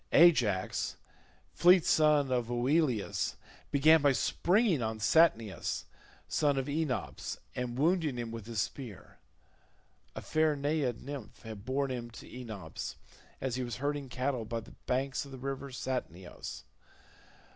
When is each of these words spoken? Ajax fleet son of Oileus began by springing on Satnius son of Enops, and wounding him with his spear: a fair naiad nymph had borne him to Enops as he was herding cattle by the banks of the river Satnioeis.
Ajax 0.13 0.97
fleet 1.53 1.85
son 1.85 2.31
of 2.31 2.49
Oileus 2.49 3.35
began 3.69 4.01
by 4.01 4.11
springing 4.13 4.81
on 4.81 4.97
Satnius 4.97 5.85
son 6.27 6.57
of 6.57 6.65
Enops, 6.65 7.37
and 7.55 7.77
wounding 7.77 8.17
him 8.17 8.31
with 8.31 8.47
his 8.47 8.59
spear: 8.59 9.19
a 10.15 10.21
fair 10.23 10.55
naiad 10.55 11.03
nymph 11.03 11.43
had 11.43 11.65
borne 11.65 11.91
him 11.91 12.09
to 12.09 12.27
Enops 12.27 12.95
as 13.39 13.57
he 13.57 13.63
was 13.63 13.75
herding 13.75 14.09
cattle 14.09 14.43
by 14.43 14.59
the 14.59 14.73
banks 14.87 15.23
of 15.23 15.29
the 15.29 15.37
river 15.37 15.69
Satnioeis. 15.69 16.63